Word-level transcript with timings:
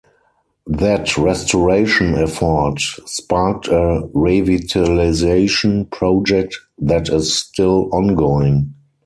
That 0.65 1.15
restoration 1.15 2.15
effort 2.15 2.79
sparked 3.05 3.67
a 3.67 4.09
revitalization 4.15 5.91
project 5.91 6.57
that 6.79 7.07
is 7.09 7.35
still 7.35 7.87
ongoing. 7.93 8.73